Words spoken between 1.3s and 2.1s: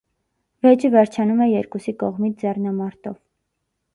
է երկուսի